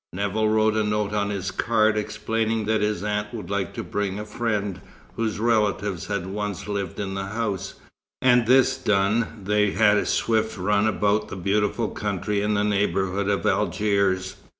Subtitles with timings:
[0.13, 4.17] Nevill wrote a note on his card, explaining that his aunt would like to bring
[4.17, 4.81] a friend,
[5.15, 7.75] whose relatives had once lived in the house;
[8.19, 13.29] and this done, they had a swift run about the beautiful country in the neighbourhood
[13.29, 14.37] of Algiers.